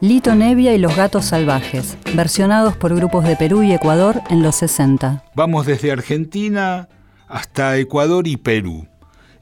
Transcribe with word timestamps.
Lito 0.00 0.34
Nevia 0.34 0.74
y 0.74 0.78
los 0.78 0.96
gatos 0.96 1.26
salvajes, 1.26 1.96
versionados 2.14 2.76
por 2.76 2.94
grupos 2.94 3.24
de 3.24 3.36
Perú 3.36 3.62
y 3.62 3.72
Ecuador 3.72 4.20
en 4.28 4.42
los 4.42 4.56
60. 4.56 5.24
Vamos 5.34 5.66
desde 5.66 5.92
Argentina 5.92 6.88
hasta 7.28 7.78
Ecuador 7.78 8.26
y 8.26 8.36
Perú. 8.36 8.86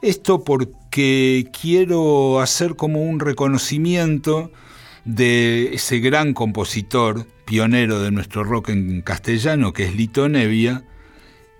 Esto 0.03 0.45
porque 0.45 1.49
quiero 1.59 2.41
hacer 2.41 2.77
como 2.77 3.03
un 3.03 3.19
reconocimiento 3.19 4.53
de 5.05 5.75
ese 5.75 5.99
gran 5.99 6.35
compositor, 6.35 7.27
pionero 7.45 8.01
de 8.01 8.11
nuestro 8.11 8.45
rock 8.45 8.69
en 8.69 9.01
castellano, 9.03 9.73
que 9.73 9.85
es 9.85 9.97
Lito 9.97 10.29
Nevia, 10.29 10.85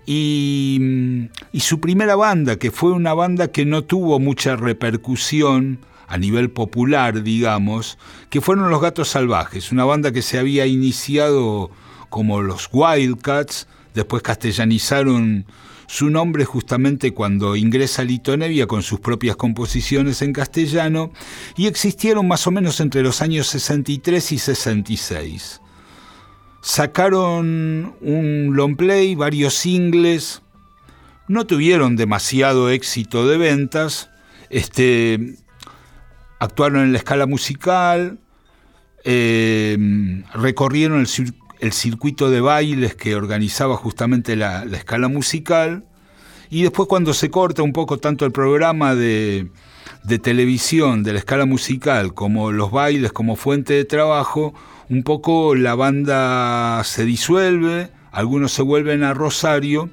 y, 0.05 1.29
y, 1.51 1.59
su 1.61 1.79
primera 1.79 2.15
banda, 2.15 2.57
que 2.57 2.71
fue 2.71 2.91
una 2.91 3.13
banda 3.13 3.47
que 3.47 3.65
no 3.65 3.85
tuvo 3.85 4.19
mucha 4.19 4.57
repercusión 4.57 5.79
a 6.07 6.17
nivel 6.17 6.51
popular, 6.51 7.23
digamos, 7.23 7.97
que 8.29 8.41
fueron 8.41 8.69
Los 8.69 8.81
Gatos 8.81 9.09
Salvajes, 9.09 9.71
una 9.71 9.85
banda 9.85 10.11
que 10.11 10.21
se 10.21 10.39
había 10.39 10.65
iniciado 10.65 11.71
como 12.09 12.41
los 12.41 12.69
Wildcats, 12.71 13.67
después 13.93 14.21
castellanizaron 14.21 15.45
su 15.87 16.09
nombre 16.09 16.45
justamente 16.45 17.13
cuando 17.13 17.55
ingresa 17.55 18.03
Lito 18.03 18.35
Nevia 18.35 18.67
con 18.67 18.83
sus 18.83 18.99
propias 18.99 19.35
composiciones 19.35 20.21
en 20.21 20.33
castellano 20.33 21.11
y 21.55 21.67
existieron 21.67 22.27
más 22.27 22.47
o 22.47 22.51
menos 22.51 22.79
entre 22.79 23.03
los 23.03 23.21
años 23.21 23.47
63 23.47 24.31
y 24.31 24.39
66. 24.39 25.61
Sacaron 26.61 27.95
un 28.01 28.51
long 28.53 28.75
play, 28.75 29.15
varios 29.15 29.53
singles, 29.53 30.41
no 31.27 31.45
tuvieron 31.45 31.95
demasiado 31.95 32.69
éxito 32.69 33.27
de 33.27 33.37
ventas, 33.37 34.09
este, 34.49 35.35
actuaron 36.43 36.83
en 36.83 36.91
la 36.91 36.97
escala 36.97 37.25
musical, 37.25 38.19
eh, 39.05 39.77
recorrieron 40.33 40.99
el, 40.99 41.07
el, 41.59 41.71
circuito 41.71 42.29
de 42.29 42.41
bailes 42.41 42.95
que 42.95 43.15
organizaba 43.15 43.77
justamente 43.77 44.35
la, 44.35 44.65
la, 44.65 44.77
escala 44.77 45.07
musical, 45.07 45.85
y 46.49 46.63
después 46.63 46.89
cuando 46.89 47.13
se 47.13 47.29
corta 47.29 47.63
un 47.63 47.71
poco 47.71 47.97
tanto 47.97 48.25
el 48.25 48.33
programa 48.33 48.93
de, 48.93 49.51
de 50.03 50.19
televisión 50.19 51.03
de 51.03 51.13
la 51.13 51.19
escala 51.19 51.45
musical 51.45 52.13
como 52.13 52.51
los 52.51 52.71
bailes 52.71 53.13
como 53.13 53.37
fuente 53.37 53.73
de 53.73 53.85
trabajo, 53.85 54.53
un 54.89 55.03
poco 55.03 55.55
la 55.55 55.75
banda 55.75 56.83
se 56.83 57.05
disuelve, 57.05 57.89
algunos 58.11 58.51
se 58.51 58.63
vuelven 58.63 59.03
a 59.03 59.13
Rosario, 59.13 59.89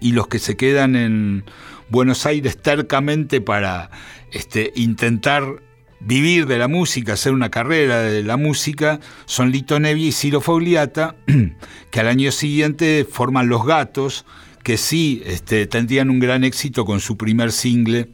y 0.00 0.12
los 0.12 0.28
que 0.28 0.38
se 0.38 0.56
quedan 0.56 0.96
en 0.96 1.44
Buenos 1.92 2.24
Aires 2.24 2.56
tercamente 2.56 3.42
para 3.42 3.90
este, 4.30 4.72
intentar 4.76 5.62
vivir 6.00 6.46
de 6.46 6.56
la 6.56 6.66
música, 6.66 7.12
hacer 7.12 7.34
una 7.34 7.50
carrera 7.50 8.00
de 8.00 8.22
la 8.22 8.38
música, 8.38 8.98
son 9.26 9.50
Lito 9.52 9.78
Nevi 9.78 10.06
y 10.06 10.12
Ciro 10.12 10.40
Fogliata, 10.40 11.16
que 11.90 12.00
al 12.00 12.08
año 12.08 12.32
siguiente 12.32 13.06
forman 13.08 13.48
Los 13.48 13.66
Gatos, 13.66 14.24
que 14.62 14.78
sí 14.78 15.22
este, 15.26 15.66
tendrían 15.66 16.08
un 16.08 16.18
gran 16.18 16.44
éxito 16.44 16.86
con 16.86 16.98
su 16.98 17.18
primer 17.18 17.52
single, 17.52 18.08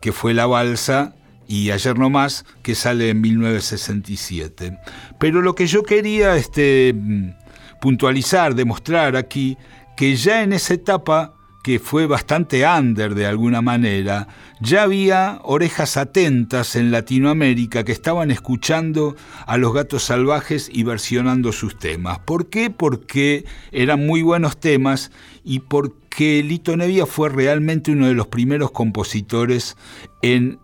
que 0.00 0.12
fue 0.12 0.32
La 0.32 0.46
Balsa, 0.46 1.14
y 1.46 1.72
Ayer 1.72 1.98
No 1.98 2.08
Más, 2.08 2.46
que 2.62 2.74
sale 2.74 3.10
en 3.10 3.20
1967. 3.20 4.78
Pero 5.18 5.42
lo 5.42 5.54
que 5.54 5.66
yo 5.66 5.82
quería 5.82 6.36
este, 6.36 6.94
puntualizar, 7.82 8.54
demostrar 8.54 9.14
aquí, 9.14 9.58
que 9.94 10.16
ya 10.16 10.42
en 10.42 10.54
esa 10.54 10.72
etapa 10.72 11.34
que 11.62 11.78
fue 11.78 12.06
bastante 12.06 12.66
under 12.66 13.14
de 13.14 13.26
alguna 13.26 13.60
manera, 13.60 14.28
ya 14.60 14.82
había 14.82 15.40
orejas 15.42 15.96
atentas 15.96 16.74
en 16.74 16.90
Latinoamérica 16.90 17.84
que 17.84 17.92
estaban 17.92 18.30
escuchando 18.30 19.14
a 19.46 19.58
los 19.58 19.74
gatos 19.74 20.04
salvajes 20.04 20.70
y 20.72 20.84
versionando 20.84 21.52
sus 21.52 21.78
temas. 21.78 22.18
¿Por 22.20 22.48
qué? 22.48 22.70
Porque 22.70 23.44
eran 23.72 24.06
muy 24.06 24.22
buenos 24.22 24.58
temas 24.58 25.10
y 25.44 25.60
porque 25.60 26.42
Lito 26.42 26.76
Nevia 26.76 27.04
fue 27.04 27.28
realmente 27.28 27.92
uno 27.92 28.06
de 28.06 28.14
los 28.14 28.28
primeros 28.28 28.70
compositores 28.70 29.76
en 30.22 30.58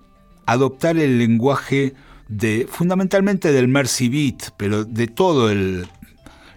adoptar 0.47 0.97
el 0.97 1.19
lenguaje 1.19 1.95
de 2.29 2.67
fundamentalmente 2.71 3.53
del 3.53 3.69
Mercy 3.69 4.09
Beat, 4.09 4.55
pero 4.57 4.85
de 4.85 5.07
todo 5.07 5.51
el 5.51 5.87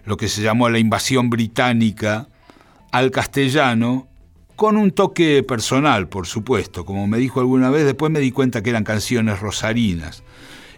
lo 0.04 0.16
que 0.16 0.28
se 0.28 0.42
llamó 0.42 0.68
la 0.68 0.78
invasión 0.78 1.30
británica 1.30 2.26
al 2.90 3.10
castellano 3.10 4.09
con 4.60 4.76
un 4.76 4.90
toque 4.90 5.42
personal, 5.42 6.10
por 6.10 6.26
supuesto. 6.26 6.84
Como 6.84 7.06
me 7.06 7.16
dijo 7.16 7.40
alguna 7.40 7.70
vez, 7.70 7.86
después 7.86 8.12
me 8.12 8.20
di 8.20 8.30
cuenta 8.30 8.62
que 8.62 8.68
eran 8.68 8.84
canciones 8.84 9.40
rosarinas. 9.40 10.22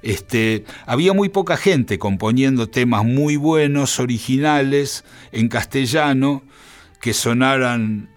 Este, 0.02 0.64
había 0.86 1.12
muy 1.14 1.30
poca 1.30 1.56
gente 1.56 1.98
componiendo 1.98 2.68
temas 2.68 3.04
muy 3.04 3.34
buenos, 3.34 3.98
originales, 3.98 5.04
en 5.32 5.48
castellano, 5.48 6.44
que 7.00 7.12
sonaran, 7.12 8.08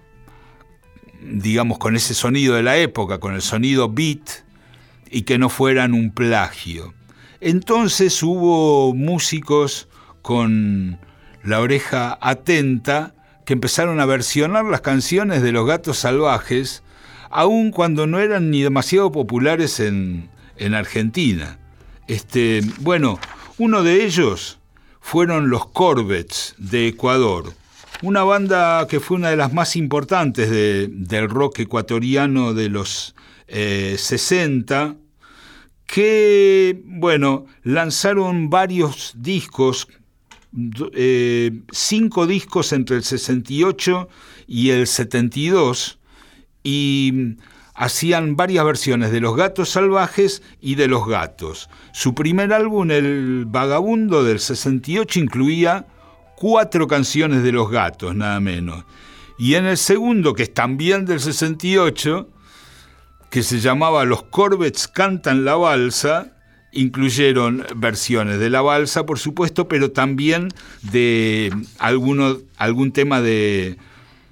digamos, 1.24 1.80
con 1.80 1.96
ese 1.96 2.14
sonido 2.14 2.54
de 2.54 2.62
la 2.62 2.78
época, 2.78 3.18
con 3.20 3.34
el 3.34 3.42
sonido 3.42 3.90
beat, 3.90 4.46
y 5.10 5.24
que 5.24 5.40
no 5.40 5.50
fueran 5.50 5.96
un 5.96 6.12
plagio. 6.12 6.94
Entonces 7.42 8.22
hubo 8.22 8.94
músicos 8.94 9.90
con 10.22 11.00
la 11.44 11.60
oreja 11.60 12.20
atenta, 12.22 13.16
que 13.46 13.54
empezaron 13.54 14.00
a 14.00 14.06
versionar 14.06 14.66
las 14.66 14.82
canciones 14.82 15.42
de 15.42 15.52
los 15.52 15.68
gatos 15.68 16.00
salvajes, 16.00 16.84
aun 17.30 17.72
cuando 17.72 18.08
no 18.08 18.20
eran 18.20 18.50
ni 18.50 18.62
demasiado 18.62 19.12
populares 19.12 19.80
en, 19.80 20.30
en 20.58 20.74
Argentina. 20.74 21.60
Este, 22.08 22.62
bueno, 22.80 23.20
uno 23.58 23.84
de 23.84 24.04
ellos 24.04 24.60
fueron 25.00 25.50
los 25.50 25.68
Corvettes 25.68 26.56
de 26.58 26.88
Ecuador, 26.88 27.54
una 28.02 28.24
banda 28.24 28.88
que 28.88 29.00
fue 29.00 29.18
una 29.18 29.30
de 29.30 29.38
las 29.38 29.54
más 29.54 29.76
importantes 29.76 30.50
de, 30.50 30.88
del 30.92 31.30
rock 31.30 31.60
ecuatoriano 31.60 32.54
de 32.54 32.70
los 32.70 33.16
eh, 33.48 33.96
60, 33.98 34.96
que, 35.86 36.82
bueno, 36.86 37.46
lanzaron 37.64 38.50
varios 38.50 39.14
discos 39.16 39.88
eh, 40.94 41.52
cinco 41.72 42.28
discos 42.28 42.74
entre 42.74 42.98
el 42.98 43.04
68 43.04 44.08
y 44.48 44.70
el 44.70 44.88
72 44.88 46.00
y 46.64 47.36
hacían 47.76 48.36
varias 48.36 48.66
versiones 48.66 49.12
de 49.12 49.20
Los 49.20 49.36
Gatos 49.36 49.70
Salvajes 49.70 50.42
y 50.62 50.76
de 50.76 50.88
Los 50.88 51.08
Gatos. 51.08 51.70
Su 51.94 52.16
primer 52.16 52.54
álbum, 52.54 52.90
El 52.90 53.46
Vagabundo 53.48 54.24
del 54.24 54.40
68, 54.40 55.20
incluía 55.20 55.86
cuatro 56.36 56.88
canciones 56.88 57.44
de 57.44 57.52
Los 57.52 57.70
Gatos, 57.70 58.16
nada 58.16 58.40
menos. 58.40 58.86
Y 59.38 59.56
en 59.56 59.66
el 59.66 59.78
segundo, 59.78 60.34
que 60.34 60.44
es 60.44 60.54
también 60.54 61.06
del 61.06 61.20
68, 61.20 62.30
que 63.30 63.44
se 63.44 63.60
llamaba 63.60 64.06
Los 64.06 64.24
Corvettes 64.24 64.88
cantan 64.88 65.44
la 65.44 65.56
balsa, 65.56 66.35
incluyeron 66.76 67.66
versiones 67.76 68.40
de 68.40 68.50
la 68.50 68.62
balsa, 68.62 69.06
por 69.06 69.18
supuesto, 69.18 69.68
pero 69.68 69.92
también 69.92 70.50
de 70.84 71.52
alguno, 71.80 72.38
algún 72.58 72.92
tema 72.92 73.22
de, 73.22 73.78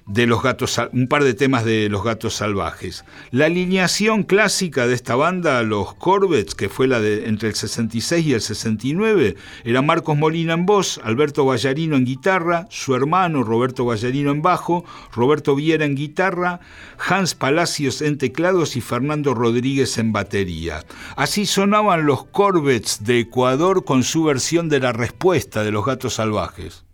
de 0.06 0.26
los 0.26 0.42
gatos, 0.42 0.80
un 0.92 1.08
par 1.08 1.24
de 1.24 1.34
temas 1.34 1.64
de 1.64 1.88
los 1.88 2.04
gatos 2.04 2.34
salvajes. 2.34 3.04
La 3.30 3.46
alineación 3.46 4.22
clásica 4.22 4.86
de 4.86 4.94
esta 4.94 5.16
banda, 5.16 5.62
los 5.62 5.94
Corvettes, 5.94 6.54
que 6.54 6.68
fue 6.68 6.86
la 6.86 7.00
de 7.00 7.26
entre 7.26 7.48
el 7.48 7.54
66 7.54 8.26
y 8.26 8.34
el 8.34 8.40
69, 8.40 9.36
era 9.64 9.82
Marcos 9.82 10.16
Molina 10.16 10.54
en 10.54 10.66
voz, 10.66 11.00
Alberto 11.04 11.44
Ballarino 11.44 11.96
en 11.96 12.04
guitarra, 12.04 12.66
su 12.70 12.94
hermano 12.94 13.42
Roberto 13.42 13.84
Ballarino 13.84 14.30
en 14.30 14.42
bajo, 14.42 14.84
Roberto 15.12 15.54
Viera 15.54 15.84
en 15.84 15.94
guitarra, 15.94 16.60
Hans 16.98 17.34
Palacios 17.34 18.02
en 18.02 18.18
teclados 18.18 18.76
y 18.76 18.80
Fernando 18.80 19.34
Rodríguez 19.34 19.96
en 19.98 20.12
batería. 20.12 20.84
Así 21.16 21.46
sonaban 21.46 22.04
los 22.04 22.24
Corvettes 22.24 23.04
de 23.04 23.20
Ecuador 23.20 23.84
con 23.84 24.02
su 24.02 24.24
versión 24.24 24.68
de 24.68 24.80
la 24.80 24.92
respuesta 24.92 25.64
de 25.64 25.70
los 25.70 25.84
gatos 25.84 26.14
salvajes. 26.14 26.84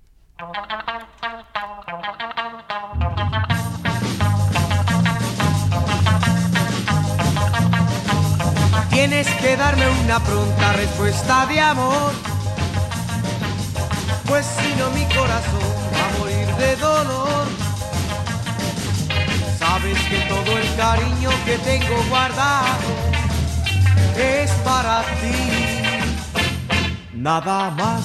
Tienes 9.01 9.27
que 9.37 9.57
darme 9.57 9.89
una 10.05 10.21
pronta 10.21 10.75
respuesta 10.75 11.47
de 11.47 11.59
amor, 11.59 12.13
pues 14.27 14.45
si 14.45 14.75
no 14.75 14.91
mi 14.91 15.07
corazón 15.07 15.71
va 15.95 16.07
a 16.07 16.19
morir 16.19 16.47
de 16.57 16.77
dolor. 16.77 17.47
Sabes 19.59 19.99
que 20.01 20.19
todo 20.29 20.59
el 20.59 20.77
cariño 20.77 21.31
que 21.47 21.57
tengo 21.61 21.97
guardado 22.11 22.91
es 24.19 24.51
para 24.69 25.03
ti, 25.23 26.53
nada 27.15 27.71
más. 27.71 28.03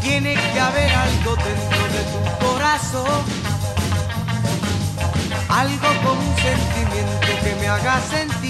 Tiene 0.00 0.34
que 0.34 0.60
haber 0.60 0.92
algo 0.94 1.34
dentro 1.34 1.82
de 1.92 2.02
tu 2.12 2.46
corazón 2.46 3.44
algo 5.48 5.88
con 6.02 6.18
un 6.18 6.36
sentimiento 6.36 7.26
que 7.42 7.54
me 7.60 7.68
haga 7.68 8.00
sentir 8.00 8.43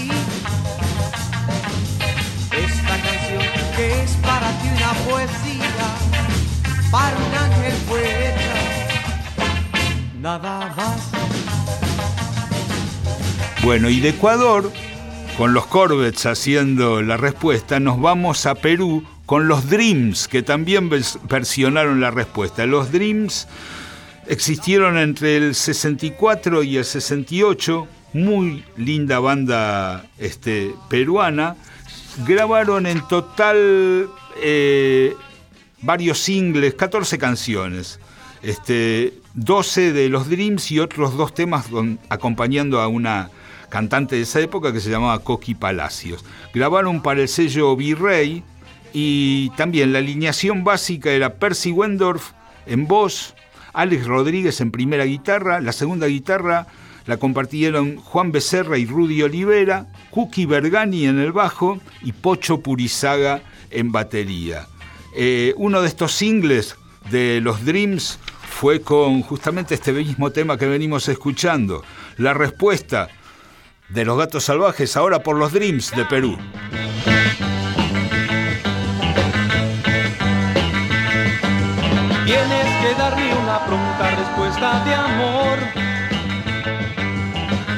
poesía 5.08 5.96
para 6.90 7.16
un 7.16 7.34
ángel 7.34 7.74
poeta, 7.88 8.54
nada 10.20 10.74
más. 10.76 11.10
Bueno, 13.64 13.88
y 13.88 14.00
de 14.00 14.10
Ecuador, 14.10 14.70
con 15.38 15.54
los 15.54 15.66
Corvettes 15.66 16.26
haciendo 16.26 17.00
la 17.02 17.16
respuesta, 17.16 17.80
nos 17.80 18.00
vamos 18.00 18.46
a 18.46 18.54
Perú 18.54 19.04
con 19.26 19.48
los 19.48 19.70
Dreams, 19.70 20.28
que 20.28 20.42
también 20.42 20.90
versionaron 20.90 22.00
la 22.00 22.10
respuesta. 22.10 22.66
Los 22.66 22.92
Dreams 22.92 23.48
existieron 24.26 24.98
entre 24.98 25.38
el 25.38 25.54
64 25.54 26.62
y 26.62 26.76
el 26.76 26.84
68, 26.84 27.88
muy 28.12 28.64
linda 28.76 29.18
banda 29.18 30.04
este, 30.18 30.74
peruana. 30.88 31.56
Grabaron 32.26 32.86
en 32.86 33.00
total 33.08 34.08
eh, 34.36 35.14
varios 35.82 36.18
singles, 36.18 36.74
14 36.74 37.18
canciones. 37.18 38.00
Este, 38.42 39.14
12 39.34 39.92
de 39.92 40.08
los 40.08 40.28
Dreams 40.28 40.70
y 40.70 40.78
otros 40.78 41.16
dos 41.16 41.34
temas 41.34 41.66
acompañando 42.08 42.80
a 42.80 42.88
una 42.88 43.30
cantante 43.68 44.16
de 44.16 44.22
esa 44.22 44.40
época 44.40 44.72
que 44.72 44.80
se 44.80 44.90
llamaba 44.90 45.18
Coqui 45.18 45.54
Palacios. 45.54 46.24
Grabaron 46.52 47.02
para 47.02 47.22
el 47.22 47.28
sello 47.28 47.74
Virrey 47.74 48.44
y 48.92 49.50
también 49.56 49.92
la 49.92 49.98
alineación 49.98 50.62
básica 50.62 51.10
era 51.10 51.34
Percy 51.34 51.72
Wendorf 51.72 52.32
en 52.66 52.86
voz, 52.86 53.34
Alex 53.72 54.06
Rodríguez 54.06 54.60
en 54.60 54.70
primera 54.70 55.04
guitarra, 55.04 55.60
la 55.60 55.72
segunda 55.72 56.06
guitarra 56.06 56.68
la 57.06 57.16
compartieron 57.16 57.96
Juan 57.96 58.32
Becerra 58.32 58.78
y 58.78 58.86
Rudy 58.86 59.22
Olivera, 59.22 59.86
Cookie 60.10 60.46
Bergani 60.46 61.06
en 61.06 61.18
el 61.18 61.32
bajo 61.32 61.80
y 62.02 62.12
Pocho 62.12 62.60
Purizaga 62.60 63.42
en 63.70 63.92
batería. 63.92 64.66
Eh, 65.16 65.54
uno 65.56 65.82
de 65.82 65.88
estos 65.88 66.12
singles 66.12 66.76
de 67.10 67.40
los 67.40 67.64
Dreams 67.64 68.18
fue 68.48 68.80
con 68.80 69.22
justamente 69.22 69.74
este 69.74 69.92
mismo 69.92 70.30
tema 70.30 70.56
que 70.56 70.66
venimos 70.66 71.08
escuchando, 71.08 71.84
la 72.16 72.34
respuesta 72.34 73.08
de 73.88 74.04
los 74.04 74.16
gatos 74.18 74.44
salvajes 74.44 74.96
ahora 74.96 75.22
por 75.22 75.36
los 75.36 75.52
Dreams 75.52 75.90
de 75.94 76.04
Perú. 76.06 76.38
Tienes 82.24 82.66
que 82.80 82.94
darme 82.96 83.34
una 83.34 83.66
pronta 83.66 84.16
respuesta 84.16 84.84
de 84.84 84.94
amor, 84.94 85.58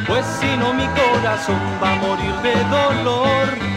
pues 0.06 0.24
si 0.40 0.56
no 0.56 0.72
mi 0.72 0.86
corazón 0.86 1.60
va 1.82 1.92
a 1.92 1.96
morir 1.96 2.34
de 2.42 2.54
dolor. 2.64 3.75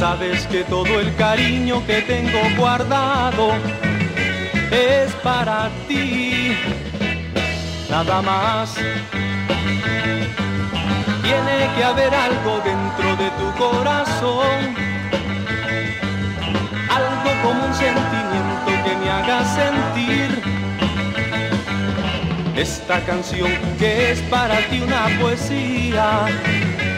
Sabes 0.00 0.46
que 0.46 0.64
todo 0.64 0.98
el 0.98 1.14
cariño 1.16 1.86
que 1.86 2.00
tengo 2.00 2.40
guardado 2.56 3.52
es 4.70 5.12
para 5.22 5.68
ti, 5.86 6.56
nada 7.90 8.22
más. 8.22 8.76
Tiene 11.22 11.68
que 11.76 11.84
haber 11.84 12.14
algo 12.14 12.62
dentro 12.64 13.14
de 13.16 13.28
tu 13.38 13.52
corazón, 13.58 14.74
algo 16.88 17.30
como 17.42 17.66
un 17.66 17.74
sentimiento 17.74 18.70
que 18.82 18.96
me 19.04 19.10
haga 19.10 19.44
sentir. 19.44 20.28
Esta 22.56 23.00
canción 23.00 23.50
que 23.78 24.12
es 24.12 24.20
para 24.30 24.66
ti 24.70 24.80
una 24.80 25.10
poesía, 25.20 26.24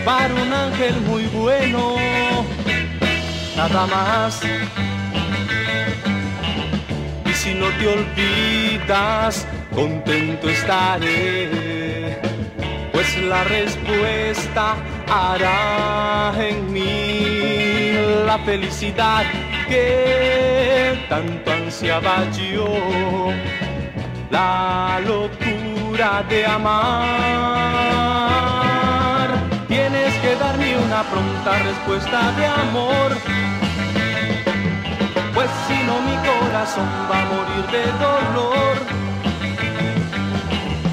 para 0.05 0.33
un 0.35 0.53
ángel 0.53 1.01
muy 1.01 1.25
bueno, 1.27 1.97
nada 3.57 3.87
más 3.87 4.41
si 7.43 7.55
no 7.55 7.67
te 7.71 7.89
olvidas, 7.89 9.47
contento 9.75 10.49
estaré, 10.49 12.21
pues 12.93 13.19
la 13.19 13.43
respuesta 13.43 14.77
hará 15.09 16.33
en 16.39 16.73
mí 16.73 17.93
la 18.27 18.39
felicidad 18.45 19.25
que 19.69 21.05
tanto 21.09 21.51
ansiaba 21.51 22.31
yo, 22.31 23.33
la 24.31 25.01
locura 25.05 26.23
de 26.29 26.47
amar. 26.47 28.42
Que 30.43 30.49
darme 30.49 30.77
una 30.77 31.03
pronta 31.05 31.59
respuesta 31.59 32.33
de 32.33 32.47
amor 32.47 33.13
pues 35.35 35.49
si 35.67 35.75
no 35.85 36.01
mi 36.03 36.17
corazón 36.27 36.89
va 37.11 37.23
a 37.23 37.27
morir 37.27 37.65
de 37.71 37.85
dolor. 38.07 38.77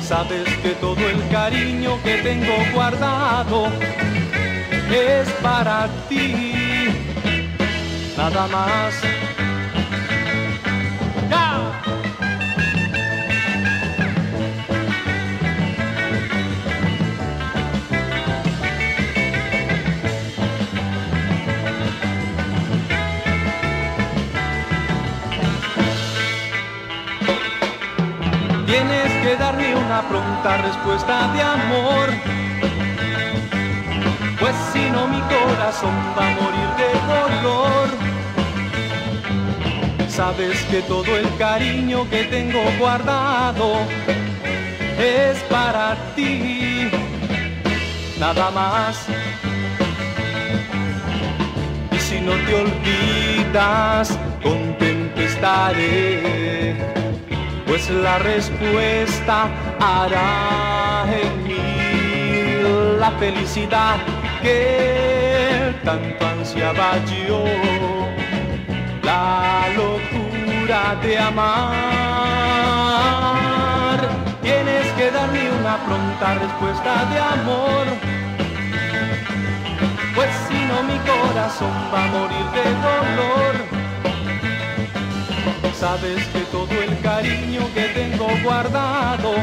Sabes 0.01 0.47
que 0.61 0.69
todo 0.75 1.07
el 1.07 1.27
cariño 1.29 1.99
que 2.03 2.17
tengo 2.17 2.53
guardado 2.73 3.69
es 4.91 5.29
para 5.41 5.87
ti, 6.07 6.87
nada 8.17 8.47
más. 8.47 8.93
Que 29.21 29.36
darme 29.36 29.75
una 29.75 30.01
pronta 30.07 30.57
respuesta 30.57 31.31
de 31.33 31.42
amor. 31.42 32.10
Pues 34.39 34.56
si 34.71 34.89
no 34.89 35.07
mi 35.07 35.19
corazón 35.21 35.94
va 36.18 36.27
a 36.27 36.36
morir 36.42 36.69
de 36.81 36.92
dolor. 37.13 37.89
Sabes 40.07 40.62
que 40.71 40.81
todo 40.83 41.18
el 41.18 41.27
cariño 41.38 42.10
que 42.10 42.24
tengo 42.25 42.62
guardado 42.77 43.80
es 44.98 45.38
para 45.50 45.95
ti, 46.16 46.89
nada 48.19 48.51
más. 48.51 49.06
Y 51.92 52.00
si 52.00 52.19
no 52.21 52.33
te 52.45 52.56
olvidas, 52.56 54.18
contento 54.42 55.21
estaré 55.21 56.98
pues 57.69 57.90
la 57.92 58.18
respuesta 58.19 59.47
hará 59.80 61.06
en 61.06 61.44
mí 61.44 61.56
la 62.99 63.11
felicidad 63.11 63.97
que 64.42 65.73
tanto 65.85 66.26
ansiaba 66.26 66.97
yo, 67.06 67.44
la 69.04 69.68
locura 69.76 70.95
de 71.04 71.18
amar. 71.19 71.59
Tienes 74.42 74.88
que 74.94 75.11
darme 75.11 75.52
una 75.59 75.78
pronta 75.85 76.33
respuesta 76.35 77.06
de 77.06 77.19
amor, 77.19 77.85
pues 80.16 80.30
si 80.47 80.59
no 80.66 80.81
mi 80.90 80.97
corazón 81.11 81.76
va 81.94 82.04
a 82.04 82.07
morir 82.07 82.47
de 82.56 82.66
dolor. 82.88 83.56
Sabes 85.80 86.26
que 86.33 86.42
todo 86.52 86.76
el 86.83 86.88
cariño 87.21 87.69
que 87.73 87.85
tengo 87.90 88.28
guardado 88.44 89.33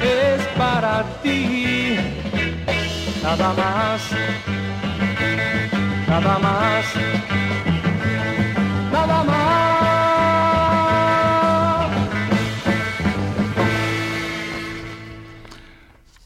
es 0.00 0.46
para 0.56 1.04
ti. 1.20 1.96
Nada 3.20 3.52
más, 3.54 4.02
nada 6.06 6.38
más, 6.38 6.84
nada 8.92 9.24
más. 9.24 9.52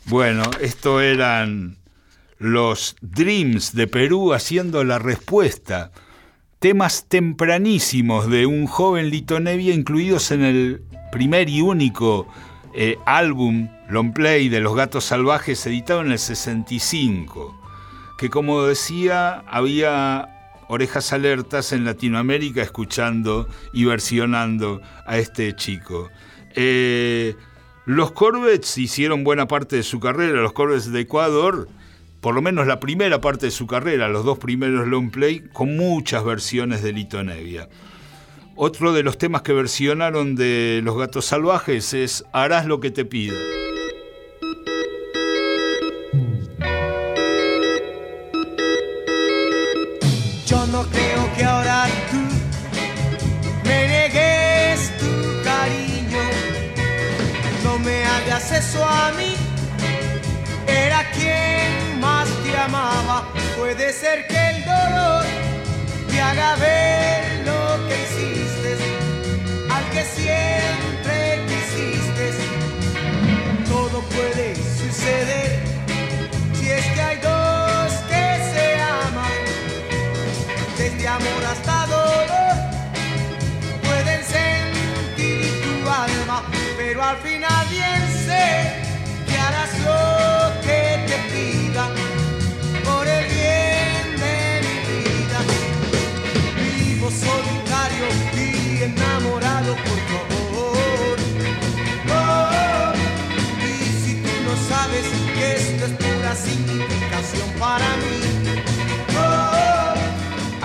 Bueno, 0.05 0.43
esto 0.61 1.01
eran 1.01 1.79
los 2.39 2.97
Dreams 3.01 3.75
de 3.75 3.87
Perú 3.87 4.35
haciendo 4.35 4.85
la 4.85 4.99
respuesta 4.99 5.93
temas 6.67 7.07
tempranísimos 7.09 8.29
de 8.29 8.45
un 8.45 8.67
joven 8.67 9.09
Litonevia 9.09 9.73
incluidos 9.73 10.33
en 10.33 10.43
el 10.43 10.83
primer 11.13 11.49
y 11.49 11.61
único 11.61 12.27
eh, 12.75 12.99
álbum 13.07 13.69
long 13.89 14.13
play 14.13 14.49
de 14.49 14.59
Los 14.59 14.75
Gatos 14.75 15.05
Salvajes 15.05 15.65
editado 15.69 16.01
en 16.01 16.11
el 16.11 16.19
65, 16.19 17.57
que 18.19 18.31
como 18.31 18.65
decía 18.65 19.45
había 19.47 20.57
orejas 20.67 21.13
alertas 21.13 21.71
en 21.71 21.85
Latinoamérica 21.85 22.63
escuchando 22.63 23.47
y 23.73 23.85
versionando 23.85 24.81
a 25.07 25.19
este 25.19 25.55
chico. 25.55 26.11
Eh, 26.57 27.37
los 27.85 28.11
Corvettes 28.11 28.77
hicieron 28.77 29.23
buena 29.23 29.47
parte 29.47 29.77
de 29.77 29.85
su 29.85 30.01
carrera, 30.01 30.43
los 30.43 30.53
Corvettes 30.53 30.91
de 30.91 31.03
Ecuador, 31.03 31.69
por 32.27 32.35
lo 32.35 32.43
menos 32.43 32.67
la 32.67 32.81
primera 32.81 33.21
parte 33.21 33.47
de 33.47 33.53
su 33.53 33.69
carrera, 33.69 34.09
los 34.09 34.25
dos 34.25 34.41
primeros 34.41 34.89
long 34.89 35.13
play, 35.13 35.45
con 35.53 35.77
muchas 35.77 36.25
versiones 36.25 36.83
de 36.83 36.93
Lito 36.93 37.23
Nevia. 37.23 37.69
Otro 38.57 38.93
de 38.93 39.05
los 39.05 39.17
temas 39.17 39.43
que 39.43 39.53
versionaron 39.53 40.35
de 40.35 40.81
Los 40.83 40.99
Gatos 40.99 41.27
Salvajes 41.27 41.95
es 41.95 42.25
Harás 42.33 42.67
lo 42.67 42.81
que 42.81 42.91
te 42.91 43.05
pido. 43.05 43.37
Ser 64.17 64.27
que 64.27 64.49
el 64.51 64.65
dolor 64.65 65.25
te 66.09 66.21
haga 66.21 66.57
ver 66.57 66.96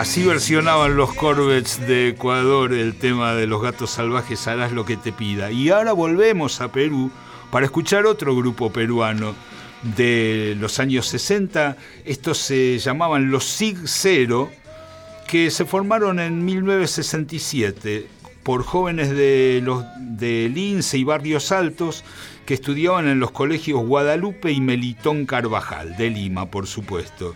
Así 0.01 0.23
versionaban 0.23 0.97
los 0.97 1.13
Corvettes 1.13 1.79
de 1.85 2.07
Ecuador 2.07 2.73
el 2.73 2.95
tema 2.95 3.35
de 3.35 3.45
los 3.45 3.61
gatos 3.61 3.91
salvajes, 3.91 4.47
harás 4.47 4.71
lo 4.71 4.83
que 4.83 4.97
te 4.97 5.11
pida. 5.11 5.51
Y 5.51 5.69
ahora 5.69 5.93
volvemos 5.93 6.59
a 6.59 6.71
Perú 6.71 7.11
para 7.51 7.67
escuchar 7.67 8.07
otro 8.07 8.35
grupo 8.35 8.73
peruano 8.73 9.35
de 9.95 10.57
los 10.59 10.79
años 10.79 11.05
60. 11.05 11.77
Estos 12.03 12.39
se 12.39 12.79
llamaban 12.79 13.29
los 13.29 13.43
SIG 13.43 13.87
Zero, 13.87 14.49
que 15.27 15.51
se 15.51 15.65
formaron 15.65 16.19
en 16.19 16.43
1967 16.45 18.07
por 18.41 18.63
jóvenes 18.63 19.11
de, 19.11 19.61
los, 19.63 19.85
de 19.99 20.49
Lince 20.51 20.97
y 20.97 21.03
Barrios 21.03 21.51
Altos 21.51 22.03
que 22.47 22.55
estudiaban 22.55 23.07
en 23.07 23.19
los 23.19 23.29
colegios 23.29 23.85
Guadalupe 23.85 24.51
y 24.51 24.61
Melitón 24.61 25.27
Carvajal, 25.27 25.95
de 25.95 26.09
Lima, 26.09 26.47
por 26.47 26.65
supuesto. 26.65 27.35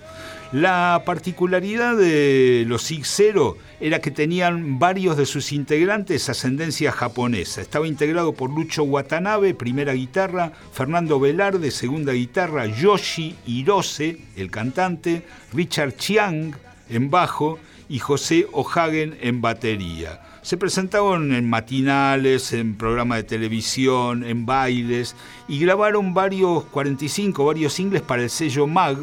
La 0.56 1.04
particularidad 1.06 1.98
de 1.98 2.64
los 2.66 2.84
SIG 2.84 3.06
Zero 3.06 3.58
era 3.82 4.00
que 4.00 4.10
tenían 4.10 4.80
varios 4.80 5.18
de 5.18 5.26
sus 5.26 5.52
integrantes 5.52 6.30
ascendencia 6.30 6.94
japonesa. 6.94 7.60
Estaba 7.60 7.90
integrado 7.90 8.32
por 8.32 8.50
Lucho 8.50 8.84
Watanabe, 8.84 9.54
primera 9.54 9.92
guitarra, 9.92 10.54
Fernando 10.72 11.20
Velarde, 11.20 11.72
segunda 11.72 12.14
guitarra, 12.14 12.68
Yoshi 12.68 13.36
Hirose, 13.46 14.18
el 14.38 14.50
cantante, 14.50 15.26
Richard 15.52 15.98
Chiang 15.98 16.56
en 16.88 17.10
bajo 17.10 17.60
y 17.90 18.00
José 18.00 18.48
O'Hagen 18.54 19.18
en 19.20 19.42
batería. 19.42 20.22
Se 20.42 20.56
presentaron 20.56 21.36
en 21.36 21.50
matinales, 21.50 22.54
en 22.54 22.76
programas 22.76 23.18
de 23.18 23.24
televisión, 23.24 24.24
en 24.24 24.46
bailes 24.46 25.18
y 25.50 25.60
grabaron 25.60 26.14
varios 26.14 26.64
45, 26.64 27.44
varios 27.44 27.74
singles 27.74 28.04
para 28.04 28.24
el 28.24 28.30
sello 28.30 28.68
MAG 28.68 29.00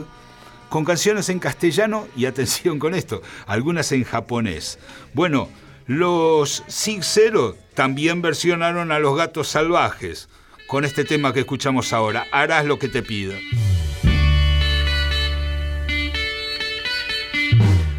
con 0.73 0.87
canciones 0.87 1.29
en 1.29 1.39
castellano 1.39 2.09
y 2.17 2.25
atención 2.25 2.79
con 2.79 2.95
esto, 2.95 3.21
algunas 3.47 3.93
en 3.93 4.05
japonés. 4.05 4.79
Bueno, 5.13 5.51
los 5.87 6.65
Sig 6.67 7.05
Zero 7.05 7.59
también 7.75 8.23
versionaron 8.23 8.91
a 8.91 8.99
Los 8.99 9.15
Gatos 9.15 9.49
Salvajes 9.49 10.31
con 10.67 10.87
este 10.87 11.05
tema 11.05 11.35
que 11.35 11.41
escuchamos 11.41 11.93
ahora, 11.93 12.27
Harás 12.33 12.65
lo 12.65 12.79
que 12.79 12.89
te 12.89 13.03
pido. 13.03 13.35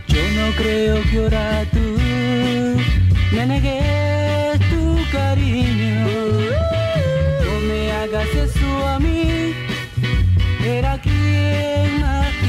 Yo 0.07 0.23
no 0.35 0.55
creo 0.57 0.95
que 1.03 1.67
tú 1.71 1.97
tu 4.71 5.11
cariño. 5.11 5.82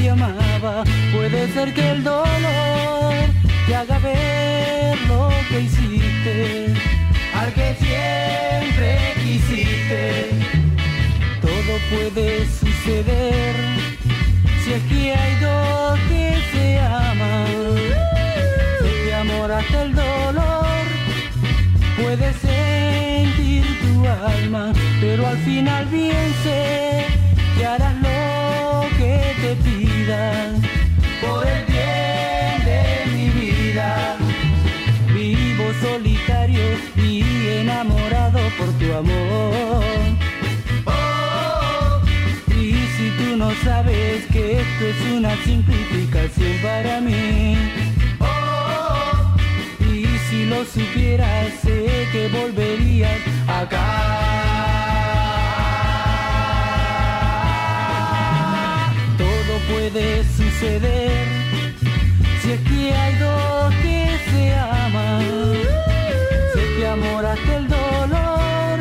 Te 0.05 0.11
amaba. 0.11 0.83
Puede 1.13 1.51
ser 1.53 1.73
que 1.73 1.91
el 1.91 2.03
dolor 2.03 3.13
te 3.65 3.75
haga 3.75 3.97
ver 3.99 4.97
lo 5.07 5.29
que 5.49 5.61
hiciste. 5.61 6.73
Al 7.33 7.51
que 7.53 7.75
siempre 7.85 8.89
quisiste. 9.23 10.29
Todo 11.41 11.73
puede 11.91 12.45
suceder 12.59 13.55
si 14.63 14.71
que 14.89 15.13
hay 15.13 15.35
dos 15.41 15.99
que 16.09 16.25
se 16.51 16.79
aman, 16.79 17.45
que 18.81 19.13
amor 19.13 19.51
hasta 19.51 19.83
el 19.83 19.95
dolor 19.95 20.85
puede 21.97 22.33
sentir 22.33 23.63
tu 23.81 24.07
alma, 24.07 24.73
pero 24.99 25.27
al 25.27 25.37
final 25.37 25.85
bien 25.85 26.33
sé 26.43 27.05
que 27.57 27.65
harás 27.65 27.95
lo 28.01 28.81
que 28.97 29.35
te 29.41 29.84
por 30.05 31.47
el 31.47 31.65
bien 31.65 32.63
de 32.63 33.05
mi 33.11 33.29
vida. 33.29 34.17
Vivo 35.13 35.63
solitario 35.81 36.61
y 36.95 37.23
enamorado 37.61 38.39
por 38.57 38.67
tu 38.73 38.93
amor. 38.93 39.83
Oh, 40.85 42.01
y 42.51 42.73
si 42.95 43.09
tú 43.17 43.35
no 43.37 43.49
sabes 43.63 44.25
que 44.27 44.61
esto 44.61 44.85
es 44.85 45.11
una 45.11 45.35
simplificación 45.43 46.57
para 46.61 47.01
mí. 47.01 47.57
Oh, 48.19 49.35
y 49.81 50.05
si 50.29 50.45
lo 50.45 50.63
supieras, 50.65 51.51
sé 51.63 52.07
que 52.11 52.27
volverías 52.27 53.21
acá. 53.47 54.34
Puede 59.69 60.23
suceder 60.23 61.11
si 62.41 62.57
que 62.57 62.93
hay 62.93 63.15
dos 63.15 63.73
que 63.81 64.07
se 64.29 64.55
aman. 64.55 65.23
Sé 66.53 66.61
que 66.77 66.87
amor 66.87 67.25
hasta 67.25 67.57
el 67.57 67.67
dolor 67.67 68.79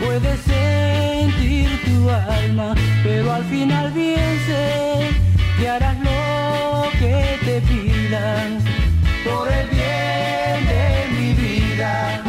puede 0.00 0.36
sentir 0.38 1.68
tu 1.84 2.10
alma, 2.10 2.74
pero 3.02 3.32
al 3.32 3.44
final 3.44 3.90
bien 3.92 4.38
sé 4.46 5.08
que 5.58 5.68
harás 5.68 5.98
lo 6.00 6.90
que 6.98 7.38
te 7.44 7.60
pidan 7.60 8.58
por 9.24 9.46
el 9.48 9.68
bien 9.68 10.58
de 10.72 10.86
mi 11.16 11.32
vida. 11.34 12.22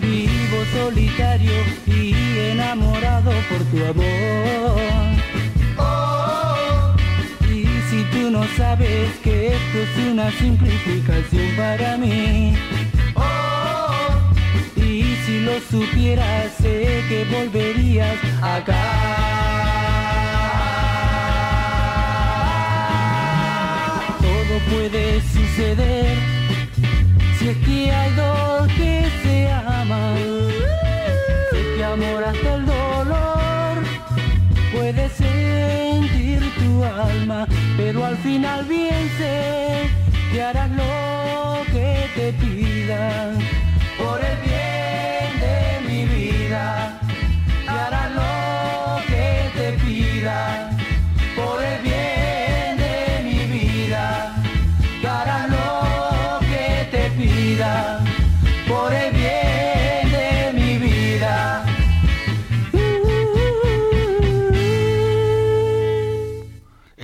Vivo 0.00 0.58
solitario 0.74 1.52
y 1.86 2.50
enamorado 2.50 3.30
por 3.48 3.62
tu 3.70 3.84
amor. 3.84 5.31
Tú 8.22 8.30
no 8.30 8.44
sabes 8.56 9.18
que 9.24 9.48
esto 9.48 9.78
es 9.78 10.06
una 10.06 10.30
simplificación 10.30 11.56
para 11.56 11.98
mí. 11.98 12.54
Oh, 13.16 14.14
y 14.76 15.16
si 15.26 15.40
lo 15.40 15.58
supieras, 15.68 16.52
sé 16.60 17.02
que 17.08 17.24
volverías 17.24 18.16
acá. 18.40 18.80
Todo 24.20 24.54
puede 24.70 25.20
suceder 25.22 26.16
si 27.40 27.48
es 27.48 27.56
que 27.56 27.90
hay 27.90 28.12
dos 28.14 28.68
que 28.68 29.04
se 29.24 29.50
aman. 29.50 30.16
Sé 31.50 31.84
amor 31.84 32.22
hasta 32.22 32.54
el 32.54 32.71
alma, 36.84 37.46
pero 37.76 38.04
al 38.04 38.16
final 38.18 38.64
bien 38.64 39.10
sé 39.18 39.90
que 40.32 40.42
harás 40.42 40.70
lo 40.70 41.62
que 41.72 42.08
te 42.14 42.32
pidan 42.34 43.51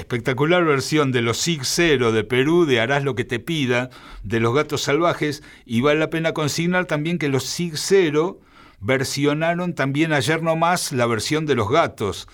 espectacular 0.09 0.65
versión 0.65 1.12
de 1.12 1.21
los 1.21 1.37
Sig 1.37 1.67
Zero 1.67 2.12
de 2.12 2.25
Perú, 2.25 2.65
de 2.65 2.81
Harás 2.81 3.05
lo 3.05 3.15
que 3.15 3.27
te 3.27 3.41
pida, 3.41 3.91
de 4.23 4.41
los 4.41 4.55
gatos 4.55 4.81
salvajes, 4.81 5.43
y 5.67 5.83
vale 5.83 6.00
la 6.00 6.09
pena 6.09 6.33
consignar 6.33 6.87
también 6.87 7.19
que 7.19 7.29
los 7.29 7.45
Sig 7.45 7.77
Zero 7.77 8.41
versionaron 8.81 9.75
también 9.75 10.15
ayer 10.15 10.43
nomás 10.43 10.93
la 10.93 11.05
versión 11.05 11.45
de 11.45 11.57
los 11.57 11.69
gatos, 11.69 12.27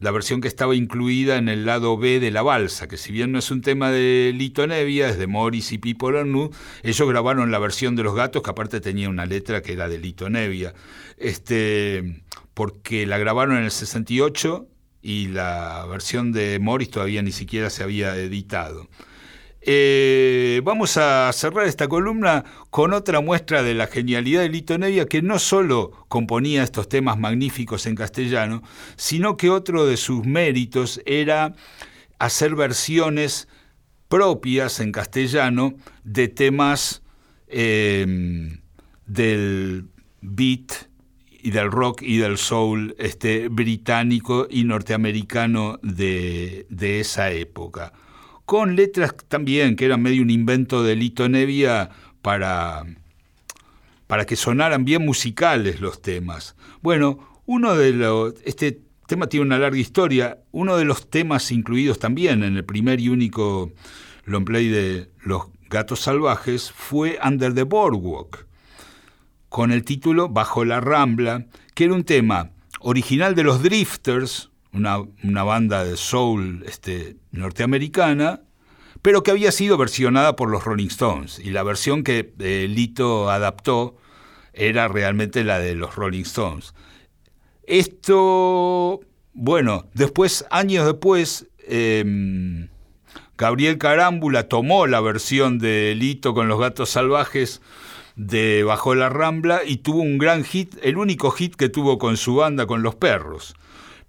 la 0.00 0.10
versión 0.10 0.40
que 0.40 0.48
estaba 0.48 0.74
incluida 0.74 1.36
en 1.36 1.48
el 1.48 1.66
lado 1.66 1.96
B 1.96 2.18
de 2.18 2.32
la 2.32 2.42
balsa, 2.42 2.88
que 2.88 2.96
si 2.96 3.12
bien 3.12 3.30
no 3.30 3.38
es 3.38 3.52
un 3.52 3.60
tema 3.60 3.92
de 3.92 4.32
Lito 4.34 4.66
Nevia, 4.66 5.08
es 5.08 5.16
de 5.16 5.28
Morris 5.28 5.70
y 5.70 5.78
Pipo 5.78 6.08
Arnoux, 6.08 6.50
ellos 6.82 7.08
grabaron 7.08 7.52
la 7.52 7.60
versión 7.60 7.94
de 7.94 8.02
los 8.02 8.16
gatos, 8.16 8.42
que 8.42 8.50
aparte 8.50 8.80
tenía 8.80 9.08
una 9.08 9.24
letra 9.24 9.62
que 9.62 9.74
era 9.74 9.88
de 9.88 9.98
Lito 9.98 10.28
Nevia, 10.28 10.74
este, 11.16 12.24
porque 12.54 13.06
la 13.06 13.18
grabaron 13.18 13.56
en 13.56 13.64
el 13.66 13.70
68 13.70 14.66
y 15.02 15.28
la 15.28 15.86
versión 15.86 16.32
de 16.32 16.58
Morris 16.58 16.90
todavía 16.90 17.22
ni 17.22 17.32
siquiera 17.32 17.70
se 17.70 17.82
había 17.82 18.16
editado. 18.16 18.88
Eh, 19.62 20.62
vamos 20.64 20.96
a 20.96 21.30
cerrar 21.34 21.66
esta 21.66 21.86
columna 21.86 22.44
con 22.70 22.94
otra 22.94 23.20
muestra 23.20 23.62
de 23.62 23.74
la 23.74 23.88
genialidad 23.88 24.40
de 24.40 24.48
Lito 24.48 24.78
Nevia, 24.78 25.06
que 25.06 25.20
no 25.20 25.38
solo 25.38 25.90
componía 26.08 26.62
estos 26.62 26.88
temas 26.88 27.18
magníficos 27.18 27.84
en 27.86 27.94
castellano, 27.94 28.62
sino 28.96 29.36
que 29.36 29.50
otro 29.50 29.84
de 29.84 29.98
sus 29.98 30.24
méritos 30.24 31.02
era 31.04 31.54
hacer 32.18 32.54
versiones 32.54 33.48
propias 34.08 34.80
en 34.80 34.92
castellano 34.92 35.74
de 36.04 36.28
temas 36.28 37.02
em, 37.46 38.60
del 39.06 39.88
beat 40.22 40.89
y 41.42 41.50
del 41.50 41.70
rock 41.70 42.02
y 42.02 42.18
del 42.18 42.38
soul 42.38 42.94
este, 42.98 43.48
británico 43.48 44.46
y 44.50 44.64
norteamericano 44.64 45.78
de 45.82 46.66
esa 47.00 47.30
época 47.30 47.92
con 48.50 48.74
letras 48.74 49.14
también 49.28 49.76
que 49.76 49.84
eran 49.84 50.02
medio 50.02 50.22
un 50.22 50.30
invento 50.30 50.82
de 50.82 50.96
Lito 50.96 51.28
Nevia 51.28 51.88
para, 52.20 52.84
para 54.08 54.26
que 54.26 54.34
sonaran 54.34 54.84
bien 54.84 55.04
musicales 55.04 55.80
los 55.80 56.02
temas. 56.02 56.56
Bueno, 56.82 57.40
uno 57.46 57.76
de 57.76 57.92
los, 57.92 58.34
este 58.44 58.80
tema 59.06 59.28
tiene 59.28 59.46
una 59.46 59.60
larga 59.60 59.78
historia, 59.78 60.40
uno 60.50 60.76
de 60.76 60.84
los 60.84 61.08
temas 61.08 61.52
incluidos 61.52 62.00
también 62.00 62.42
en 62.42 62.56
el 62.56 62.64
primer 62.64 62.98
y 62.98 63.08
único 63.08 63.70
long 64.24 64.44
play 64.44 64.66
de 64.66 65.12
Los 65.22 65.44
Gatos 65.68 66.00
Salvajes 66.00 66.72
fue 66.72 67.20
Under 67.24 67.54
the 67.54 67.62
Boardwalk, 67.62 68.48
con 69.50 69.72
el 69.72 69.84
título 69.84 70.28
Bajo 70.28 70.64
la 70.64 70.80
Rambla, 70.80 71.44
que 71.74 71.84
era 71.84 71.94
un 71.94 72.04
tema 72.04 72.52
original 72.80 73.34
de 73.34 73.42
los 73.42 73.62
Drifters, 73.62 74.48
una, 74.72 75.42
banda 75.42 75.84
de 75.84 75.96
soul 75.96 76.64
este, 76.66 77.16
norteamericana, 77.32 78.40
pero 79.02 79.22
que 79.22 79.32
había 79.32 79.50
sido 79.50 79.76
versionada 79.76 80.36
por 80.36 80.50
los 80.50 80.64
Rolling 80.64 80.86
Stones. 80.86 81.40
Y 81.40 81.50
la 81.50 81.64
versión 81.64 82.04
que 82.04 82.32
eh, 82.38 82.68
Lito 82.70 83.28
adaptó 83.28 83.96
era 84.52 84.86
realmente 84.86 85.42
la 85.42 85.58
de 85.58 85.74
los 85.74 85.96
Rolling 85.96 86.22
Stones. 86.22 86.72
Esto, 87.64 89.00
bueno, 89.32 89.86
después, 89.94 90.46
años 90.50 90.86
después, 90.86 91.48
em, 91.66 92.68
Gabriel 93.36 93.78
Carámbula 93.78 94.48
tomó 94.48 94.86
la 94.86 95.00
versión 95.00 95.58
de 95.58 95.94
Lito 95.96 96.34
con 96.34 96.46
los 96.46 96.60
gatos 96.60 96.90
salvajes 96.90 97.60
de 98.20 98.64
Bajo 98.64 98.94
la 98.94 99.08
Rambla 99.08 99.62
y 99.64 99.78
tuvo 99.78 100.02
un 100.02 100.18
gran 100.18 100.44
hit, 100.44 100.74
el 100.82 100.98
único 100.98 101.30
hit 101.30 101.56
que 101.56 101.70
tuvo 101.70 101.98
con 101.98 102.18
su 102.18 102.34
banda, 102.36 102.66
con 102.66 102.82
los 102.82 102.94
perros. 102.94 103.54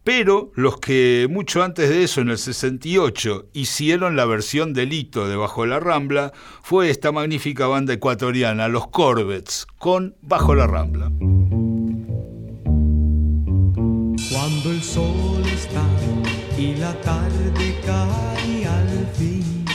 Pero 0.04 0.52
los 0.56 0.80
que 0.80 1.28
mucho 1.30 1.64
antes 1.64 1.90
de 1.90 2.04
eso, 2.04 2.20
en 2.20 2.30
el 2.30 2.38
68, 2.38 3.48
hicieron 3.54 4.18
la 4.18 4.26
versión 4.26 4.74
de 4.74 4.86
Lito 4.86 5.30
de 5.30 5.38
Bajo 5.38 5.66
la 5.66 5.80
Rambla, 5.80 6.34
fue 6.62 6.90
esta 6.90 7.14
magnífica 7.14 7.68
banda 7.68 7.94
ecuatoriana, 7.94 8.68
los 8.68 8.88
Corvettes, 8.88 9.66
con 9.78 10.16
Bajo 10.22 10.56
la 10.56 10.68
Rambla. 10.68 11.06
Cuando 14.30 14.72
el 14.72 14.82
sol 14.82 15.44
está 15.46 15.86
y 16.58 16.76
la 16.76 16.94
tarde 17.02 17.80
cae 17.86 18.66
al 18.68 19.08
fin, 19.16 19.66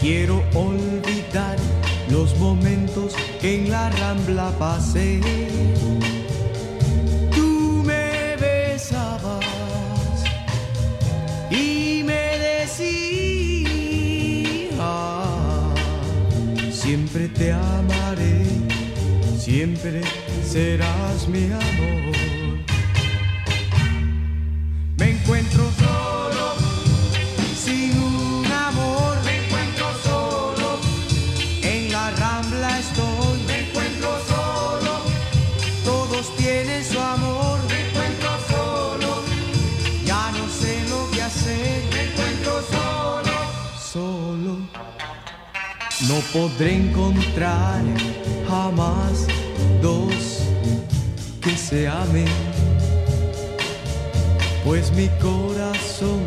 quiero 0.00 0.42
olvidar 0.54 0.97
la 3.88 3.96
Rambla 3.96 4.50
pasé 4.58 5.20
y 11.50 12.02
me 12.04 12.38
decía, 12.38 13.68
siempre 16.70 17.28
te 17.28 17.52
amaré, 17.52 18.44
siempre 19.38 20.02
serás 20.44 21.26
mi 21.28 21.44
amor. 21.44 22.27
No 46.18 46.24
podré 46.32 46.74
encontrar 46.74 47.80
jamás 48.48 49.28
dos 49.80 50.42
que 51.40 51.56
se 51.56 51.86
amen, 51.86 52.26
pues 54.64 54.90
mi 54.90 55.08
corazón 55.20 56.24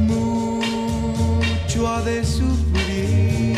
mucho 0.00 1.88
ha 1.88 2.02
de 2.02 2.22
sufrir. 2.22 3.56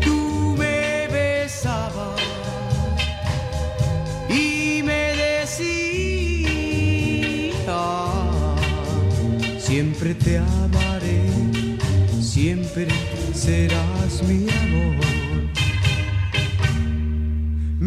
Tú 0.00 0.54
me 0.56 1.08
besabas 1.08 2.20
y 4.28 4.84
me 4.84 5.16
decías, 5.16 6.46
siempre 9.58 10.14
te 10.14 10.38
amaré, 10.38 11.24
siempre 12.20 12.86
serás 13.34 13.95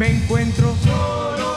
Me 0.00 0.08
encuentro 0.08 0.74
solo, 0.82 1.49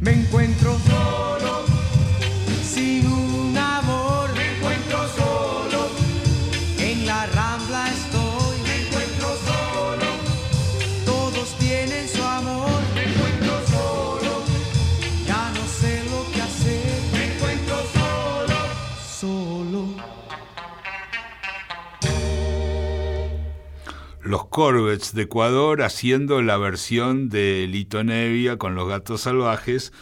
Me 0.00 0.12
encuentro 0.12 0.78
Los 24.30 24.46
Corvettes 24.46 25.12
de 25.12 25.22
Ecuador 25.22 25.82
haciendo 25.82 26.40
la 26.40 26.56
versión 26.56 27.30
de 27.30 27.66
Lito 27.68 28.04
Nevia 28.04 28.58
con 28.58 28.76
los 28.76 28.88
gatos 28.88 29.22
salvajes 29.22 29.92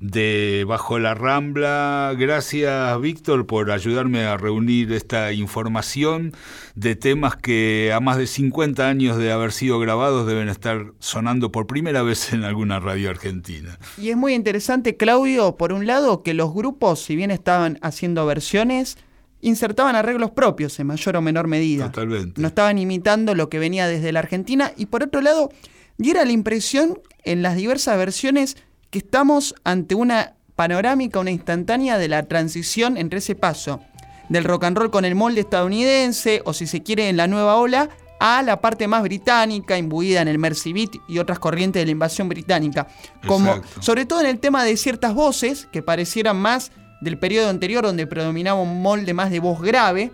de 0.00 0.64
Bajo 0.66 0.98
la 0.98 1.12
Rambla. 1.12 2.14
Gracias, 2.16 2.98
Víctor, 3.02 3.46
por 3.46 3.70
ayudarme 3.70 4.24
a 4.24 4.38
reunir 4.38 4.90
esta 4.90 5.34
información 5.34 6.32
de 6.74 6.96
temas 6.96 7.36
que 7.36 7.92
a 7.94 8.00
más 8.00 8.16
de 8.16 8.26
50 8.26 8.88
años 8.88 9.18
de 9.18 9.30
haber 9.30 9.52
sido 9.52 9.78
grabados 9.78 10.26
deben 10.26 10.48
estar 10.48 10.94
sonando 10.98 11.52
por 11.52 11.66
primera 11.66 12.02
vez 12.02 12.32
en 12.32 12.44
alguna 12.44 12.80
radio 12.80 13.10
argentina. 13.10 13.78
Y 13.98 14.08
es 14.08 14.16
muy 14.16 14.32
interesante, 14.32 14.96
Claudio, 14.96 15.56
por 15.58 15.74
un 15.74 15.86
lado, 15.86 16.22
que 16.22 16.32
los 16.32 16.54
grupos, 16.54 17.02
si 17.02 17.16
bien 17.16 17.30
estaban 17.30 17.78
haciendo 17.82 18.24
versiones, 18.24 18.96
insertaban 19.44 19.94
arreglos 19.94 20.30
propios 20.30 20.78
en 20.80 20.86
mayor 20.86 21.16
o 21.16 21.20
menor 21.20 21.46
medida. 21.46 21.92
Totalmente. 21.92 22.40
No 22.40 22.48
estaban 22.48 22.78
imitando 22.78 23.34
lo 23.34 23.48
que 23.48 23.58
venía 23.58 23.86
desde 23.86 24.10
la 24.10 24.20
Argentina. 24.20 24.72
Y 24.76 24.86
por 24.86 25.02
otro 25.02 25.20
lado, 25.20 25.50
diera 25.98 26.24
la 26.24 26.32
impresión 26.32 26.98
en 27.24 27.42
las 27.42 27.56
diversas 27.56 27.96
versiones 27.98 28.56
que 28.90 28.98
estamos 28.98 29.54
ante 29.62 29.94
una 29.94 30.34
panorámica, 30.56 31.18
una 31.18 31.30
instantánea 31.30 31.98
de 31.98 32.08
la 32.08 32.22
transición 32.24 32.96
entre 32.96 33.18
ese 33.18 33.34
paso 33.34 33.80
del 34.28 34.44
rock 34.44 34.64
and 34.64 34.78
roll 34.78 34.90
con 34.90 35.04
el 35.04 35.14
molde 35.14 35.42
estadounidense, 35.42 36.40
o 36.46 36.54
si 36.54 36.66
se 36.66 36.82
quiere 36.82 37.10
en 37.10 37.18
la 37.18 37.26
nueva 37.26 37.56
ola, 37.56 37.90
a 38.20 38.42
la 38.42 38.62
parte 38.62 38.88
más 38.88 39.02
británica, 39.02 39.76
imbuida 39.76 40.22
en 40.22 40.28
el 40.28 40.38
Mercy 40.38 40.72
Beat 40.72 40.92
y 41.08 41.18
otras 41.18 41.38
corrientes 41.38 41.82
de 41.82 41.84
la 41.84 41.92
invasión 41.92 42.30
británica. 42.30 42.86
Como, 43.26 43.56
Exacto. 43.56 43.82
sobre 43.82 44.06
todo 44.06 44.20
en 44.20 44.26
el 44.26 44.38
tema 44.38 44.64
de 44.64 44.78
ciertas 44.78 45.12
voces 45.12 45.68
que 45.70 45.82
parecieran 45.82 46.38
más 46.38 46.72
del 47.04 47.18
periodo 47.18 47.50
anterior, 47.50 47.84
donde 47.84 48.06
predominaba 48.06 48.60
un 48.60 48.82
molde 48.82 49.14
más 49.14 49.30
de 49.30 49.38
voz 49.40 49.60
grave, 49.60 50.10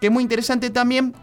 que 0.00 0.06
es 0.08 0.12
muy 0.12 0.22
interesante 0.22 0.70
también 0.70 1.14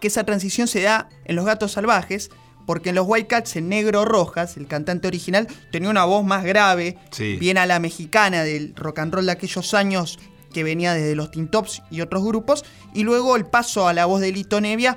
que 0.00 0.06
esa 0.08 0.24
transición 0.24 0.68
se 0.68 0.82
da 0.82 1.08
en 1.24 1.36
Los 1.36 1.44
Gatos 1.44 1.72
Salvajes, 1.72 2.30
porque 2.66 2.90
en 2.90 2.94
los 2.94 3.06
Wildcats, 3.08 3.56
en 3.56 3.68
Negro 3.68 4.04
Rojas, 4.04 4.56
el 4.56 4.68
cantante 4.68 5.08
original, 5.08 5.48
tenía 5.72 5.90
una 5.90 6.04
voz 6.04 6.24
más 6.24 6.44
grave, 6.44 6.96
Sí. 7.10 7.36
bien 7.36 7.58
a 7.58 7.66
la 7.66 7.80
mexicana 7.80 8.44
del 8.44 8.74
rock 8.76 9.00
and 9.00 9.12
roll 9.14 9.26
de 9.26 9.32
aquellos 9.32 9.74
años 9.74 10.18
que 10.52 10.62
venía 10.62 10.94
desde 10.94 11.16
los 11.16 11.30
Teen 11.32 11.48
Tops 11.48 11.82
y 11.90 12.00
otros 12.00 12.24
grupos, 12.24 12.64
y 12.94 13.02
luego 13.02 13.34
el 13.36 13.46
paso 13.46 13.88
a 13.88 13.92
la 13.92 14.06
voz 14.06 14.20
de 14.20 14.30
Lito 14.30 14.60
Nevia, 14.60 14.96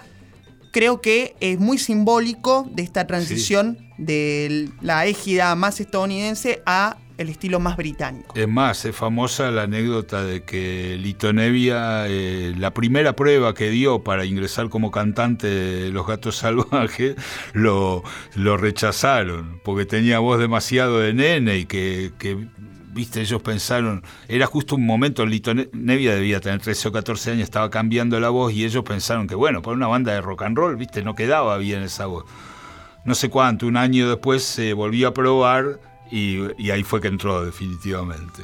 creo 0.71 1.01
que 1.01 1.36
es 1.39 1.60
muy 1.60 1.78
simbólico 1.78 2.69
de 2.71 2.84
esta 2.84 3.08
transición 3.08 3.80
de 3.97 4.69
la 4.82 5.06
égida 5.06 5.56
más 5.56 5.80
estadounidense 5.80 6.62
a 6.65 6.97
el 7.17 7.30
estilo 7.30 7.60
más 7.60 7.78
británico. 7.78 8.34
Es 8.36 8.47
más, 8.47 8.84
es 8.86 8.95
famosa 8.95 9.51
la 9.51 9.63
anécdota 9.63 10.23
de 10.23 10.43
que 10.43 10.97
Lito 11.01 11.32
Nevia, 11.34 12.08
eh, 12.08 12.54
la 12.58 12.73
primera 12.73 13.15
prueba 13.15 13.54
que 13.54 13.69
dio 13.69 14.04
para 14.04 14.25
ingresar 14.25 14.69
como 14.69 14.91
cantante 14.91 15.47
de 15.47 15.91
Los 15.91 16.08
Gatos 16.08 16.38
Salvajes, 16.38 17.15
lo, 17.54 18.04
lo 18.36 18.58
rechazaron, 18.58 19.60
porque 19.63 19.86
tenía 19.86 20.19
voz 20.19 20.39
demasiado 20.39 20.99
de 20.99 21.13
nene 21.13 21.58
y 21.60 21.65
que, 21.65 22.12
que, 22.17 22.47
viste, 22.93 23.21
ellos 23.21 23.41
pensaron, 23.41 24.04
era 24.28 24.45
justo 24.45 24.75
un 24.75 24.86
momento, 24.86 25.25
Lito 25.25 25.54
Ne- 25.54 25.69
Nevia 25.73 26.15
debía 26.15 26.39
tener 26.39 26.62
13 26.62 26.89
o 26.89 26.91
14 26.91 27.32
años, 27.32 27.43
estaba 27.43 27.69
cambiando 27.69 28.19
la 28.19 28.30
voz 28.30 28.54
y 28.54 28.65
ellos 28.65 28.84
pensaron 28.84 29.28
que, 29.28 29.36
bueno, 29.36 29.62
para 29.62 29.75
una 29.75 29.88
banda 29.88 30.13
de 30.13 30.21
rock 30.21 30.43
and 30.43 30.58
roll, 30.58 30.75
viste, 30.75 31.04
no 31.04 31.15
quedaba 31.15 31.58
bien 31.58 31.82
esa 31.84 32.06
voz. 32.06 32.25
No 33.06 33.13
sé 33.15 33.30
cuánto, 33.30 33.67
un 33.67 33.78
año 33.78 34.10
después 34.10 34.43
se 34.43 34.73
volvió 34.73 35.10
a 35.10 35.13
probar 35.13 35.80
y, 36.12 36.39
y 36.58 36.72
ahí 36.72 36.84
fue 36.84 37.02
que 37.02 37.08
entró 37.08 37.44
definitivamente. 37.46 38.44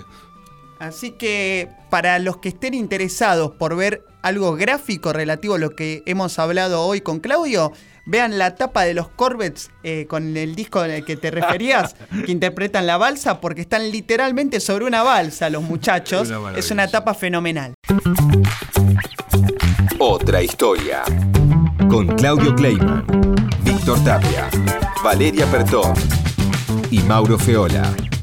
Así 0.82 1.12
que 1.12 1.69
para 1.91 2.17
los 2.17 2.38
que 2.38 2.50
estén 2.50 2.74
interesados 2.74 3.52
por 3.52 3.76
ver 3.76 4.04
algo 4.24 4.56
gráfico 4.56 5.13
relativo 5.13 5.54
a 5.54 5.60
lo 5.60 5.76
que 5.76 6.02
hemos 6.08 6.39
hablado 6.39 6.82
hoy 6.82 7.02
con 7.02 7.19
Claudio, 7.19 7.71
vean 8.08 8.39
la 8.39 8.56
tapa 8.56 8.82
de 8.82 8.95
los 8.95 9.08
Corvettes 9.10 9.69
eh, 9.84 10.08
con 10.10 10.36
el 10.36 10.56
disco 10.56 10.80
al 10.80 11.06
que 11.06 11.17
te 11.17 11.30
referías, 11.30 11.95
que 12.26 12.32
interpretan 12.32 12.88
la 12.88 12.97
balsa, 12.97 13.39
porque 13.39 13.62
están 13.62 13.91
literalmente 13.91 14.60
sobre 14.60 14.86
una 14.86 15.04
balsa 15.04 15.52
los 15.52 15.62
muchachos. 15.62 16.32
Una 16.32 16.58
es 16.58 16.71
una 16.71 16.88
tapa 16.88 17.13
fenomenal. 17.13 17.76
Otra 20.00 20.41
historia. 20.41 21.04
Con 21.89 22.08
Claudio 22.15 22.56
Kleiman, 22.56 23.06
Víctor 23.63 24.04
Tapia, 24.04 24.50
Valeria 25.04 25.45
Pertón 25.45 25.93
y 26.91 26.99
Mauro 26.99 27.38
Feola. 27.39 28.20